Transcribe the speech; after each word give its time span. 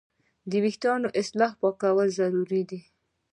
د 0.49 0.51
وېښتیانو 0.63 1.07
صحیح 1.27 1.51
پاکوالی 1.61 2.15
ضروري 2.19 2.61
دی. 2.69 2.79